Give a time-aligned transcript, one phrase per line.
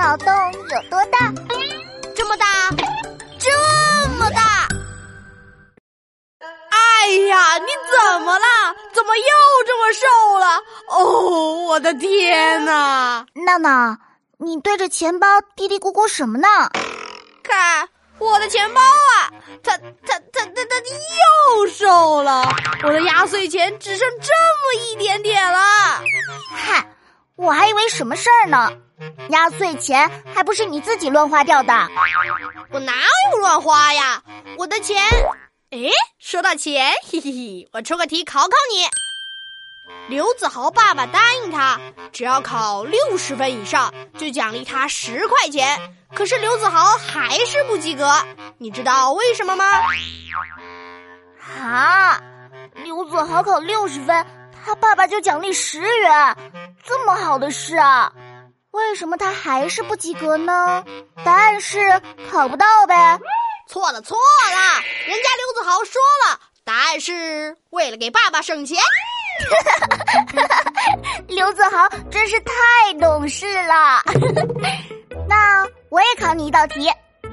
[0.00, 1.30] 脑洞有多大？
[2.16, 2.46] 这么大，
[3.38, 4.66] 这么大！
[6.70, 8.74] 哎呀，你怎么了？
[8.94, 9.24] 怎么又
[9.66, 10.62] 这么瘦了？
[10.88, 13.26] 哦，我的天哪！
[13.46, 13.98] 闹闹，
[14.38, 16.48] 你对着钱包嘀嘀咕咕什么呢？
[17.42, 17.86] 看
[18.18, 19.30] 我的钱包啊，
[19.62, 20.76] 它它它它它
[21.60, 22.48] 又瘦了，
[22.84, 26.02] 我的压岁钱只剩这么一点点了。
[27.50, 28.70] 嗨，我还以为什么事儿呢。
[29.30, 31.72] 压岁钱还不是你自己乱花掉的？
[32.70, 32.92] 我哪
[33.32, 34.22] 有乱花呀？
[34.56, 35.02] 我的钱，
[35.70, 35.78] 哎，
[36.20, 38.86] 说到钱， 嘿嘿嘿，我出个题考考你。
[40.08, 41.80] 刘子豪爸爸答应他，
[42.12, 45.76] 只要考六十分以上，就奖励他十块钱。
[46.14, 48.14] 可是刘子豪还是不及格，
[48.58, 49.64] 你知道为什么吗？
[51.60, 52.20] 啊，
[52.84, 54.24] 刘子豪考六十分，
[54.64, 56.36] 他爸爸就奖励十元，
[56.84, 58.12] 这么好的事啊！
[58.72, 60.84] 为什么他还是不及格呢？
[61.24, 63.18] 答案是考不到呗。
[63.68, 68.78] 错了错了，人家刘子豪说了，答案是为了给爸爸省钱。
[71.26, 74.02] 刘子豪真是太懂事了。
[75.28, 76.90] 那我也考你一道题：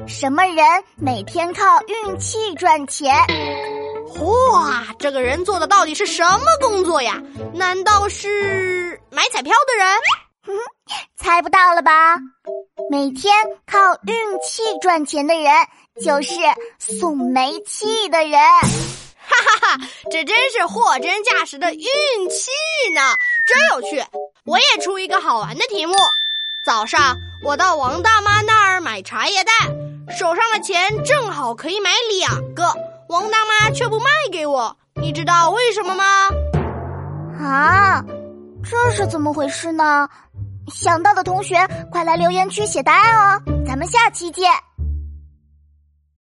[0.07, 3.13] 什么人每天靠运气赚钱？
[4.15, 7.21] 哇，这个人做的到底是什么工作呀？
[7.53, 10.57] 难道是买彩票的人？
[11.17, 12.17] 猜不到了吧？
[12.89, 13.33] 每天
[13.65, 15.53] 靠运气赚钱的人，
[16.01, 16.33] 就是
[16.79, 18.39] 送煤气的人。
[19.29, 21.81] 哈哈哈，这真是货真价实的运
[22.29, 22.49] 气
[22.95, 23.01] 呢，
[23.45, 24.01] 真有趣。
[24.45, 25.93] 我也出一个好玩的题目：
[26.63, 29.53] 早上我到王大妈那儿买茶叶蛋，
[30.17, 32.63] 手上的钱正好可以买两个，
[33.09, 36.03] 王大妈却不卖给我，你知道为什么吗？
[37.39, 38.03] 啊，
[38.63, 40.07] 这是怎么回事呢？
[40.67, 41.55] 想到的同学，
[41.89, 43.41] 快来留言区写答案哦！
[43.65, 44.51] 咱们下期见。